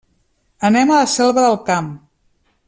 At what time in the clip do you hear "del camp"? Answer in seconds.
1.49-1.93